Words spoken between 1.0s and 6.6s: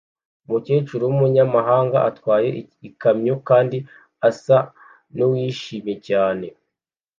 wumunyamahanga atwaye ikamyo kandi asa nuwishimye cyane